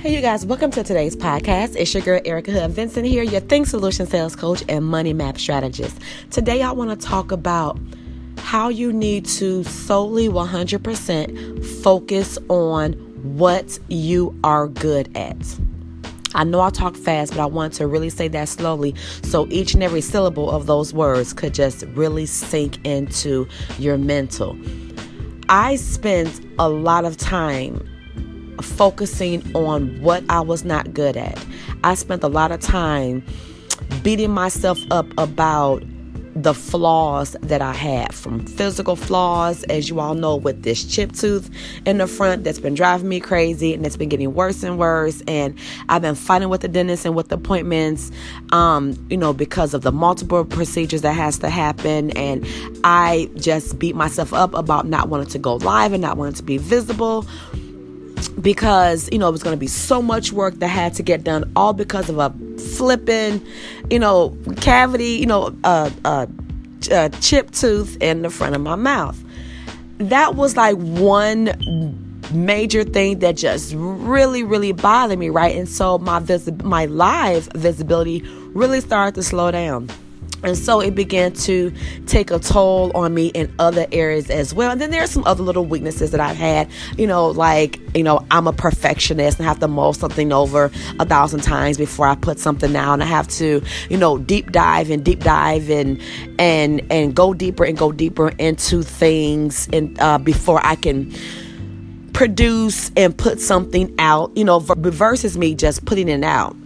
Hey, 0.00 0.14
you 0.14 0.22
guys, 0.22 0.46
welcome 0.46 0.70
to 0.70 0.82
today's 0.82 1.14
podcast. 1.14 1.76
It's 1.76 1.92
your 1.92 2.02
girl, 2.02 2.22
Erica 2.24 2.52
Hood 2.52 2.70
Vincent 2.70 3.06
here, 3.06 3.22
your 3.22 3.42
Think 3.42 3.66
Solution 3.66 4.06
Sales 4.06 4.34
Coach 4.34 4.64
and 4.66 4.82
Money 4.82 5.12
Map 5.12 5.36
Strategist. 5.36 5.98
Today, 6.30 6.62
I 6.62 6.72
want 6.72 6.98
to 6.98 7.06
talk 7.06 7.30
about 7.30 7.78
how 8.38 8.70
you 8.70 8.94
need 8.94 9.26
to 9.26 9.62
solely 9.62 10.26
100% 10.26 11.82
focus 11.82 12.38
on 12.48 12.94
what 13.36 13.78
you 13.88 14.34
are 14.42 14.68
good 14.68 15.14
at. 15.14 15.36
I 16.34 16.44
know 16.44 16.62
I 16.62 16.70
talk 16.70 16.96
fast, 16.96 17.32
but 17.32 17.40
I 17.42 17.46
want 17.46 17.74
to 17.74 17.86
really 17.86 18.08
say 18.08 18.26
that 18.28 18.48
slowly 18.48 18.94
so 19.22 19.46
each 19.50 19.74
and 19.74 19.82
every 19.82 20.00
syllable 20.00 20.50
of 20.50 20.64
those 20.64 20.94
words 20.94 21.34
could 21.34 21.52
just 21.52 21.84
really 21.88 22.24
sink 22.24 22.82
into 22.86 23.46
your 23.78 23.98
mental. 23.98 24.56
I 25.50 25.76
spent 25.76 26.40
a 26.58 26.70
lot 26.70 27.04
of 27.04 27.18
time 27.18 27.86
focusing 28.62 29.42
on 29.54 30.00
what 30.00 30.24
I 30.28 30.40
was 30.40 30.64
not 30.64 30.92
good 30.92 31.16
at. 31.16 31.44
I 31.84 31.94
spent 31.94 32.22
a 32.22 32.28
lot 32.28 32.52
of 32.52 32.60
time 32.60 33.24
beating 34.02 34.30
myself 34.30 34.78
up 34.90 35.06
about 35.18 35.82
the 36.34 36.54
flaws 36.54 37.36
that 37.42 37.60
I 37.60 37.72
had 37.72 38.14
from 38.14 38.46
physical 38.46 38.96
flaws, 38.96 39.64
as 39.64 39.88
you 39.88 40.00
all 40.00 40.14
know, 40.14 40.36
with 40.36 40.62
this 40.62 40.84
chip 40.84 41.12
tooth 41.12 41.50
in 41.86 41.98
the 41.98 42.06
front 42.06 42.44
that's 42.44 42.60
been 42.60 42.74
driving 42.74 43.08
me 43.08 43.20
crazy 43.20 43.74
and 43.74 43.84
it's 43.84 43.96
been 43.96 44.08
getting 44.08 44.32
worse 44.34 44.62
and 44.62 44.78
worse. 44.78 45.22
And 45.26 45.58
I've 45.88 46.02
been 46.02 46.14
fighting 46.14 46.48
with 46.48 46.60
the 46.60 46.68
dentist 46.68 47.04
and 47.04 47.14
with 47.14 47.28
the 47.28 47.34
appointments, 47.34 48.10
um, 48.52 48.94
you 49.10 49.16
know, 49.16 49.32
because 49.32 49.74
of 49.74 49.82
the 49.82 49.92
multiple 49.92 50.44
procedures 50.44 51.02
that 51.02 51.14
has 51.14 51.38
to 51.38 51.50
happen. 51.50 52.10
And 52.12 52.46
I 52.84 53.28
just 53.34 53.78
beat 53.78 53.96
myself 53.96 54.32
up 54.32 54.54
about 54.54 54.86
not 54.86 55.08
wanting 55.08 55.28
to 55.28 55.38
go 55.38 55.56
live 55.56 55.92
and 55.92 56.00
not 56.00 56.16
wanting 56.16 56.34
to 56.34 56.42
be 56.42 56.58
visible 56.58 57.26
because 58.28 59.08
you 59.12 59.18
know 59.18 59.28
it 59.28 59.32
was 59.32 59.42
going 59.42 59.54
to 59.54 59.60
be 59.60 59.66
so 59.66 60.02
much 60.02 60.32
work 60.32 60.54
that 60.56 60.68
had 60.68 60.94
to 60.94 61.02
get 61.02 61.24
done 61.24 61.50
all 61.56 61.72
because 61.72 62.08
of 62.08 62.18
a 62.18 62.30
flipping 62.76 63.44
you 63.90 63.98
know 63.98 64.36
cavity 64.60 65.12
you 65.12 65.26
know 65.26 65.54
a, 65.64 65.92
a, 66.04 66.28
a 66.90 67.10
chip 67.20 67.50
tooth 67.50 67.96
in 68.00 68.22
the 68.22 68.30
front 68.30 68.54
of 68.54 68.60
my 68.60 68.74
mouth. 68.74 69.18
That 69.98 70.34
was 70.34 70.56
like 70.56 70.76
one 70.76 72.06
major 72.32 72.84
thing 72.84 73.18
that 73.18 73.36
just 73.36 73.74
really 73.76 74.42
really 74.42 74.72
bothered 74.72 75.18
me 75.18 75.30
right? 75.30 75.54
And 75.56 75.68
so 75.68 75.98
my 75.98 76.20
visi- 76.20 76.52
my 76.62 76.86
live 76.86 77.48
visibility 77.54 78.20
really 78.54 78.80
started 78.80 79.14
to 79.16 79.22
slow 79.22 79.50
down 79.50 79.88
and 80.42 80.56
so 80.56 80.80
it 80.80 80.94
began 80.94 81.32
to 81.32 81.72
take 82.06 82.30
a 82.30 82.38
toll 82.38 82.90
on 82.94 83.12
me 83.12 83.28
in 83.28 83.52
other 83.58 83.86
areas 83.92 84.30
as 84.30 84.54
well. 84.54 84.70
And 84.70 84.80
then 84.80 84.90
there's 84.90 85.10
some 85.10 85.24
other 85.24 85.42
little 85.42 85.66
weaknesses 85.66 86.12
that 86.12 86.20
I've 86.20 86.36
had, 86.36 86.70
you 86.96 87.06
know, 87.06 87.28
like, 87.28 87.78
you 87.94 88.02
know, 88.02 88.24
I'm 88.30 88.46
a 88.46 88.52
perfectionist 88.52 89.38
and 89.38 89.46
I 89.46 89.48
have 89.48 89.60
to 89.60 89.68
mull 89.68 89.92
something 89.92 90.32
over 90.32 90.70
a 90.98 91.04
thousand 91.04 91.40
times 91.40 91.76
before 91.76 92.06
I 92.06 92.14
put 92.14 92.38
something 92.38 92.72
down. 92.72 93.02
I 93.02 93.06
have 93.06 93.28
to, 93.28 93.62
you 93.90 93.96
know, 93.96 94.18
deep 94.18 94.52
dive 94.52 94.90
and 94.90 95.04
deep 95.04 95.20
dive 95.20 95.68
and 95.70 96.00
and 96.38 96.80
and 96.90 97.14
go 97.14 97.34
deeper 97.34 97.64
and 97.64 97.76
go 97.76 97.92
deeper 97.92 98.30
into 98.38 98.82
things 98.82 99.68
and 99.72 100.00
uh, 100.00 100.18
before 100.18 100.64
I 100.64 100.76
can 100.76 101.12
produce 102.14 102.90
and 102.96 103.16
put 103.16 103.40
something 103.40 103.94
out, 103.98 104.36
you 104.36 104.44
know, 104.44 104.58
versus 104.58 105.36
me 105.36 105.54
just 105.54 105.84
putting 105.84 106.08
it 106.08 106.24
out. 106.24 106.56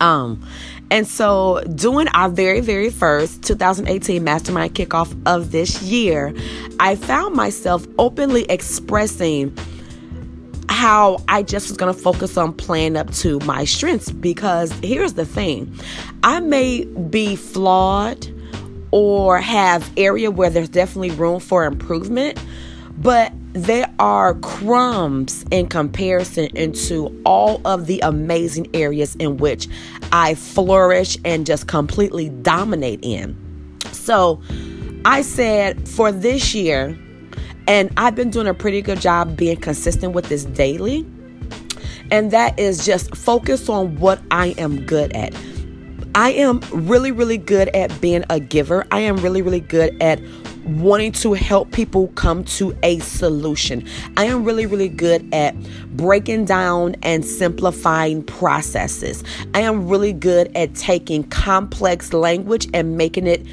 Um 0.00 0.44
and 0.90 1.06
so, 1.06 1.62
doing 1.74 2.06
our 2.08 2.28
very, 2.28 2.60
very 2.60 2.90
first 2.90 3.42
2018 3.42 4.22
Mastermind 4.22 4.74
kickoff 4.74 5.14
of 5.26 5.50
this 5.50 5.82
year, 5.82 6.32
I 6.78 6.94
found 6.94 7.34
myself 7.34 7.86
openly 7.98 8.44
expressing 8.44 9.56
how 10.68 11.18
I 11.26 11.42
just 11.42 11.68
was 11.68 11.76
going 11.76 11.92
to 11.92 12.00
focus 12.00 12.36
on 12.36 12.52
playing 12.52 12.96
up 12.96 13.12
to 13.14 13.40
my 13.40 13.64
strengths. 13.64 14.10
Because 14.12 14.70
here's 14.82 15.14
the 15.14 15.26
thing 15.26 15.76
I 16.22 16.38
may 16.38 16.84
be 16.84 17.34
flawed 17.34 18.28
or 18.92 19.38
have 19.38 19.90
area 19.96 20.30
where 20.30 20.50
there's 20.50 20.68
definitely 20.68 21.10
room 21.10 21.40
for 21.40 21.64
improvement, 21.64 22.38
but 22.98 23.32
there 23.56 23.90
are 23.98 24.34
crumbs 24.34 25.44
in 25.50 25.66
comparison 25.66 26.54
into 26.54 27.06
all 27.24 27.62
of 27.66 27.86
the 27.86 28.00
amazing 28.00 28.68
areas 28.74 29.16
in 29.16 29.38
which 29.38 29.66
I 30.12 30.34
flourish 30.34 31.16
and 31.24 31.46
just 31.46 31.66
completely 31.66 32.28
dominate 32.28 33.00
in. 33.02 33.34
So 33.92 34.42
I 35.06 35.22
said 35.22 35.88
for 35.88 36.12
this 36.12 36.54
year, 36.54 36.98
and 37.66 37.90
I've 37.96 38.14
been 38.14 38.30
doing 38.30 38.46
a 38.46 38.54
pretty 38.54 38.82
good 38.82 39.00
job 39.00 39.36
being 39.36 39.56
consistent 39.56 40.12
with 40.12 40.28
this 40.28 40.44
daily, 40.44 41.06
and 42.10 42.30
that 42.32 42.58
is 42.58 42.84
just 42.84 43.16
focus 43.16 43.70
on 43.70 43.96
what 43.96 44.20
I 44.30 44.48
am 44.58 44.84
good 44.84 45.12
at. 45.14 45.34
I 46.16 46.30
am 46.30 46.62
really, 46.72 47.12
really 47.12 47.36
good 47.36 47.68
at 47.68 48.00
being 48.00 48.24
a 48.30 48.40
giver. 48.40 48.86
I 48.90 49.00
am 49.00 49.18
really, 49.18 49.42
really 49.42 49.60
good 49.60 50.00
at 50.02 50.18
wanting 50.64 51.12
to 51.12 51.34
help 51.34 51.72
people 51.72 52.08
come 52.14 52.42
to 52.44 52.74
a 52.82 53.00
solution. 53.00 53.86
I 54.16 54.24
am 54.24 54.42
really, 54.42 54.64
really 54.64 54.88
good 54.88 55.28
at 55.34 55.54
breaking 55.94 56.46
down 56.46 56.96
and 57.02 57.22
simplifying 57.22 58.22
processes. 58.22 59.24
I 59.52 59.60
am 59.60 59.88
really 59.88 60.14
good 60.14 60.50
at 60.56 60.74
taking 60.74 61.22
complex 61.24 62.14
language 62.14 62.66
and 62.72 62.96
making 62.96 63.26
it 63.26 63.46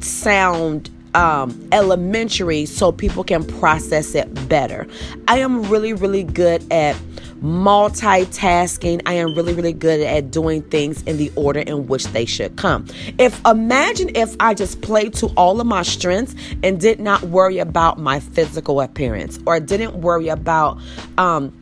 sound 0.00 0.90
um, 1.14 1.68
elementary 1.72 2.66
so 2.66 2.92
people 2.92 3.24
can 3.24 3.44
process 3.44 4.14
it 4.14 4.46
better. 4.46 4.86
I 5.26 5.38
am 5.38 5.62
really, 5.70 5.94
really 5.94 6.24
good 6.24 6.70
at 6.70 6.96
multitasking. 7.42 9.02
I 9.06 9.14
am 9.14 9.34
really, 9.34 9.54
really 9.54 9.72
good 9.72 10.00
at 10.00 10.30
doing 10.30 10.62
things 10.62 11.02
in 11.02 11.16
the 11.16 11.32
order 11.36 11.60
in 11.60 11.86
which 11.86 12.04
they 12.08 12.24
should 12.24 12.56
come. 12.56 12.86
If 13.18 13.40
imagine 13.46 14.10
if 14.14 14.36
I 14.40 14.54
just 14.54 14.82
played 14.82 15.14
to 15.14 15.26
all 15.36 15.60
of 15.60 15.66
my 15.66 15.82
strengths 15.82 16.34
and 16.62 16.80
did 16.80 17.00
not 17.00 17.22
worry 17.24 17.58
about 17.58 17.98
my 17.98 18.20
physical 18.20 18.80
appearance 18.80 19.38
or 19.46 19.60
didn't 19.60 20.00
worry 20.00 20.28
about 20.28 20.78
um 21.18 21.52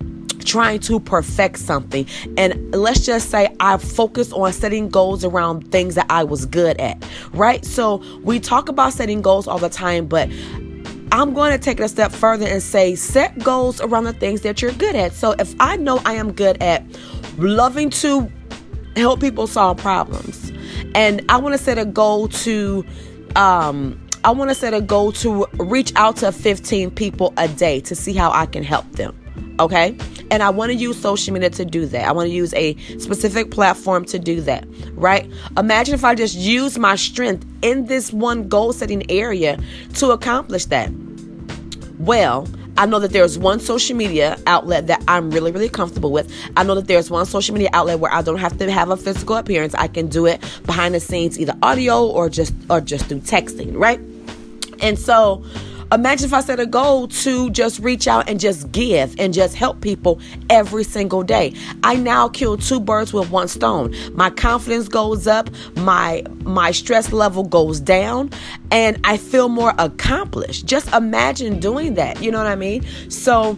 trying 0.44 0.80
to 0.80 0.98
perfect 0.98 1.58
something. 1.58 2.06
And 2.36 2.74
let's 2.74 3.04
just 3.04 3.30
say 3.30 3.54
I 3.60 3.76
focused 3.76 4.32
on 4.32 4.52
setting 4.52 4.88
goals 4.88 5.24
around 5.24 5.70
things 5.70 5.94
that 5.96 6.06
I 6.08 6.24
was 6.24 6.46
good 6.46 6.80
at, 6.80 7.04
right? 7.32 7.64
So 7.64 8.02
we 8.22 8.40
talk 8.40 8.68
about 8.68 8.94
setting 8.94 9.20
goals 9.20 9.46
all 9.46 9.58
the 9.58 9.68
time, 9.68 10.06
but 10.06 10.30
I'm 11.10 11.32
going 11.32 11.52
to 11.52 11.58
take 11.58 11.80
it 11.80 11.82
a 11.82 11.88
step 11.88 12.12
further 12.12 12.46
and 12.46 12.62
say 12.62 12.94
set 12.94 13.38
goals 13.38 13.80
around 13.80 14.04
the 14.04 14.12
things 14.12 14.42
that 14.42 14.60
you're 14.60 14.72
good 14.72 14.94
at. 14.94 15.12
So 15.12 15.34
if 15.38 15.54
I 15.60 15.76
know 15.76 16.00
I 16.04 16.14
am 16.14 16.32
good 16.32 16.62
at 16.62 16.84
loving 17.38 17.90
to 17.90 18.30
help 18.96 19.20
people 19.20 19.46
solve 19.46 19.78
problems, 19.78 20.52
and 20.94 21.24
I 21.28 21.38
want 21.38 21.56
to 21.56 21.62
set 21.62 21.78
a 21.78 21.84
goal 21.84 22.28
to, 22.28 22.84
um, 23.36 24.00
I 24.24 24.30
want 24.32 24.50
to 24.50 24.54
set 24.54 24.74
a 24.74 24.80
goal 24.80 25.12
to 25.12 25.46
reach 25.58 25.92
out 25.96 26.16
to 26.18 26.32
15 26.32 26.90
people 26.90 27.32
a 27.36 27.48
day 27.48 27.80
to 27.80 27.94
see 27.94 28.12
how 28.12 28.30
I 28.30 28.46
can 28.46 28.62
help 28.62 28.90
them. 28.92 29.18
Okay. 29.60 29.96
And 30.30 30.42
I 30.42 30.50
want 30.50 30.70
to 30.70 30.76
use 30.76 31.00
social 31.00 31.32
media 31.32 31.50
to 31.50 31.64
do 31.64 31.86
that. 31.86 32.06
I 32.06 32.12
want 32.12 32.28
to 32.28 32.34
use 32.34 32.52
a 32.54 32.76
specific 32.98 33.50
platform 33.50 34.04
to 34.06 34.18
do 34.18 34.40
that, 34.42 34.66
right? 34.92 35.28
Imagine 35.56 35.94
if 35.94 36.04
I 36.04 36.14
just 36.14 36.36
use 36.36 36.78
my 36.78 36.96
strength 36.96 37.46
in 37.62 37.86
this 37.86 38.12
one 38.12 38.48
goal 38.48 38.72
setting 38.72 39.10
area 39.10 39.58
to 39.94 40.10
accomplish 40.10 40.66
that. 40.66 40.92
Well, 41.98 42.46
I 42.76 42.86
know 42.86 43.00
that 43.00 43.10
there's 43.10 43.36
one 43.36 43.58
social 43.58 43.96
media 43.96 44.38
outlet 44.46 44.86
that 44.86 45.02
I'm 45.08 45.32
really, 45.32 45.50
really 45.50 45.68
comfortable 45.68 46.12
with. 46.12 46.32
I 46.56 46.62
know 46.62 46.76
that 46.76 46.86
there's 46.86 47.10
one 47.10 47.26
social 47.26 47.52
media 47.52 47.70
outlet 47.72 47.98
where 47.98 48.12
I 48.12 48.22
don't 48.22 48.38
have 48.38 48.56
to 48.58 48.70
have 48.70 48.90
a 48.90 48.96
physical 48.96 49.34
appearance. 49.34 49.74
I 49.74 49.88
can 49.88 50.06
do 50.06 50.26
it 50.26 50.40
behind 50.64 50.94
the 50.94 51.00
scenes, 51.00 51.40
either 51.40 51.54
audio 51.60 52.06
or 52.06 52.28
just 52.28 52.54
or 52.70 52.80
just 52.80 53.06
through 53.06 53.20
texting, 53.20 53.76
right? 53.76 53.98
And 54.80 54.96
so 54.96 55.44
Imagine 55.90 56.26
if 56.26 56.34
I 56.34 56.40
set 56.40 56.60
a 56.60 56.66
goal 56.66 57.08
to 57.08 57.48
just 57.50 57.78
reach 57.78 58.06
out 58.06 58.28
and 58.28 58.38
just 58.38 58.70
give 58.72 59.18
and 59.18 59.32
just 59.32 59.54
help 59.54 59.80
people 59.80 60.20
every 60.50 60.84
single 60.84 61.22
day. 61.22 61.54
I 61.82 61.94
now 61.94 62.28
kill 62.28 62.58
two 62.58 62.78
birds 62.78 63.14
with 63.14 63.30
one 63.30 63.48
stone. 63.48 63.94
My 64.12 64.28
confidence 64.28 64.86
goes 64.86 65.26
up, 65.26 65.48
my 65.76 66.24
my 66.42 66.72
stress 66.72 67.10
level 67.10 67.42
goes 67.42 67.80
down, 67.80 68.30
and 68.70 69.00
I 69.04 69.16
feel 69.16 69.48
more 69.48 69.72
accomplished. 69.78 70.66
Just 70.66 70.92
imagine 70.92 71.58
doing 71.58 71.94
that. 71.94 72.22
You 72.22 72.32
know 72.32 72.38
what 72.38 72.48
I 72.48 72.56
mean? 72.56 72.84
So 73.08 73.56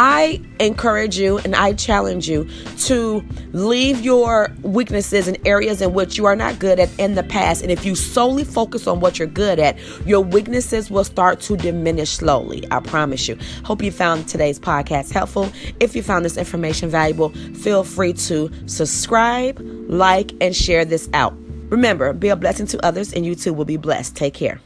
I 0.00 0.40
encourage 0.60 1.18
you 1.18 1.38
and 1.38 1.56
I 1.56 1.72
challenge 1.72 2.28
you 2.28 2.48
to 2.84 3.24
leave 3.50 4.00
your 4.00 4.48
weaknesses 4.62 5.26
and 5.26 5.36
areas 5.44 5.82
in 5.82 5.92
which 5.92 6.16
you 6.16 6.24
are 6.26 6.36
not 6.36 6.60
good 6.60 6.78
at 6.78 6.88
in 7.00 7.16
the 7.16 7.24
past. 7.24 7.62
And 7.62 7.72
if 7.72 7.84
you 7.84 7.96
solely 7.96 8.44
focus 8.44 8.86
on 8.86 9.00
what 9.00 9.18
you're 9.18 9.26
good 9.26 9.58
at, 9.58 9.76
your 10.06 10.20
weaknesses 10.20 10.88
will 10.88 11.02
start 11.02 11.40
to 11.40 11.56
diminish 11.56 12.10
slowly. 12.10 12.64
I 12.70 12.78
promise 12.78 13.26
you. 13.26 13.36
Hope 13.64 13.82
you 13.82 13.90
found 13.90 14.28
today's 14.28 14.60
podcast 14.60 15.12
helpful. 15.12 15.50
If 15.80 15.96
you 15.96 16.04
found 16.04 16.24
this 16.24 16.36
information 16.36 16.88
valuable, 16.88 17.30
feel 17.30 17.82
free 17.82 18.12
to 18.12 18.52
subscribe, 18.66 19.58
like, 19.88 20.30
and 20.40 20.54
share 20.54 20.84
this 20.84 21.08
out. 21.12 21.34
Remember, 21.70 22.12
be 22.12 22.28
a 22.28 22.36
blessing 22.36 22.66
to 22.68 22.86
others, 22.86 23.12
and 23.12 23.26
you 23.26 23.34
too 23.34 23.52
will 23.52 23.64
be 23.64 23.76
blessed. 23.76 24.14
Take 24.14 24.34
care. 24.34 24.60